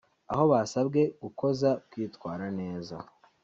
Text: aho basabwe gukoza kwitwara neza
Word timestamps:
aho 0.31 0.43
basabwe 0.51 1.01
gukoza 1.21 1.69
kwitwara 1.89 2.45
neza 2.59 2.95